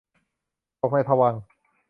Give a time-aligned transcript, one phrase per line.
[0.79, 1.41] ตกอยู่ในภวังค์